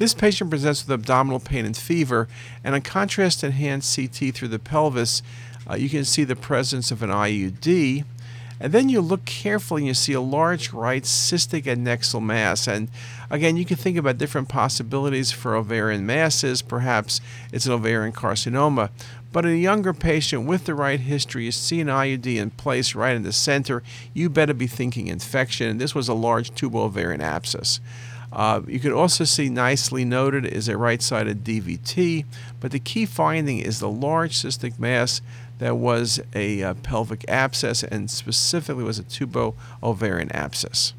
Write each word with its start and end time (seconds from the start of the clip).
This 0.00 0.14
patient 0.14 0.48
presents 0.48 0.82
with 0.82 0.94
abdominal 0.94 1.40
pain 1.40 1.66
and 1.66 1.76
fever, 1.76 2.26
and 2.64 2.74
on 2.74 2.80
contrast 2.80 3.44
enhanced 3.44 3.94
CT 3.94 4.34
through 4.34 4.48
the 4.48 4.58
pelvis, 4.58 5.22
uh, 5.68 5.74
you 5.74 5.90
can 5.90 6.06
see 6.06 6.24
the 6.24 6.34
presence 6.34 6.90
of 6.90 7.02
an 7.02 7.10
IUD. 7.10 8.04
And 8.58 8.72
then 8.72 8.88
you 8.88 9.02
look 9.02 9.26
carefully 9.26 9.82
and 9.82 9.88
you 9.88 9.92
see 9.92 10.14
a 10.14 10.20
large 10.22 10.72
right 10.72 11.02
cystic 11.02 11.64
adnexal 11.64 12.22
mass. 12.22 12.66
And 12.66 12.88
again, 13.28 13.58
you 13.58 13.66
can 13.66 13.76
think 13.76 13.98
about 13.98 14.16
different 14.16 14.48
possibilities 14.48 15.32
for 15.32 15.54
ovarian 15.54 16.06
masses. 16.06 16.62
Perhaps 16.62 17.20
it's 17.52 17.66
an 17.66 17.72
ovarian 17.72 18.14
carcinoma. 18.14 18.88
But 19.32 19.44
in 19.44 19.50
a 19.52 19.56
younger 19.56 19.92
patient 19.92 20.46
with 20.46 20.64
the 20.64 20.74
right 20.74 21.00
history, 21.00 21.44
you 21.44 21.52
see 21.52 21.78
an 21.82 21.88
IUD 21.88 22.36
in 22.36 22.50
place 22.52 22.94
right 22.94 23.14
in 23.14 23.22
the 23.22 23.34
center, 23.34 23.82
you 24.14 24.30
better 24.30 24.54
be 24.54 24.66
thinking 24.66 25.08
infection. 25.08 25.76
This 25.76 25.94
was 25.94 26.08
a 26.08 26.14
large 26.14 26.54
tubal 26.54 26.84
ovarian 26.84 27.20
abscess. 27.20 27.80
Uh, 28.32 28.62
you 28.66 28.78
can 28.78 28.92
also 28.92 29.24
see 29.24 29.48
nicely 29.48 30.04
noted 30.04 30.46
is 30.46 30.68
a 30.68 30.76
right-sided 30.76 31.42
DVT, 31.42 32.24
but 32.60 32.70
the 32.70 32.78
key 32.78 33.04
finding 33.06 33.58
is 33.58 33.80
the 33.80 33.88
large 33.88 34.34
cystic 34.36 34.78
mass 34.78 35.20
that 35.58 35.76
was 35.76 36.20
a 36.34 36.62
uh, 36.62 36.74
pelvic 36.74 37.24
abscess 37.28 37.82
and 37.82 38.10
specifically 38.10 38.84
was 38.84 38.98
a 38.98 39.02
tubo 39.02 39.54
ovarian 39.82 40.30
abscess. 40.32 40.94